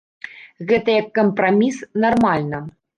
Гэта 0.71 0.89
як 1.01 1.07
кампраміс 1.21 1.77
нармальна. 2.07 2.67